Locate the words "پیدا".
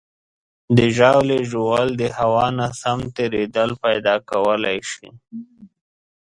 3.85-4.15